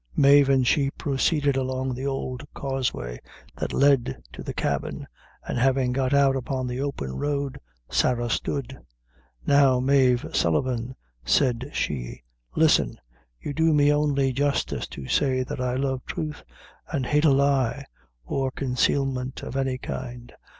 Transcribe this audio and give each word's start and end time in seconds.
Mave 0.15 0.49
and 0.49 0.65
she 0.65 0.89
proceeded 0.89 1.55
along 1.55 1.93
the 1.93 2.07
old 2.07 2.41
causeway 2.55 3.19
that 3.55 3.71
led 3.71 4.19
to 4.33 4.41
the 4.41 4.51
cabin, 4.51 5.05
and 5.47 5.59
having 5.59 5.91
got 5.91 6.11
out 6.11 6.35
upon 6.35 6.65
the 6.65 6.81
open 6.81 7.15
road, 7.19 7.59
Sarah 7.87 8.27
stood. 8.31 8.79
"Now, 9.45 9.79
Mave 9.79 10.25
Sullivan," 10.33 10.95
said 11.23 11.69
she, 11.75 12.23
"listen 12.55 12.97
you 13.39 13.53
do 13.53 13.75
me 13.75 13.93
only 13.93 14.33
justice 14.33 14.87
to 14.87 15.07
say 15.07 15.43
that 15.43 15.61
I 15.61 15.75
love 15.75 16.03
truth, 16.07 16.41
an' 16.91 17.03
hate 17.03 17.25
a 17.25 17.31
lie, 17.31 17.85
or 18.25 18.49
consalement 18.49 19.43
of 19.43 19.55
any 19.55 19.77
kind. 19.77 20.33